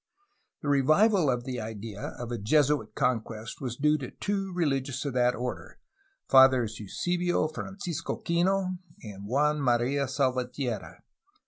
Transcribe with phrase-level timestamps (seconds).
[0.63, 5.13] The revival of the idea of a Jesuit conquest was due to two religious of
[5.13, 5.77] that order,
[6.27, 11.03] Fathers Eusebio Francisco Kino and Juan Maria Salvatierra.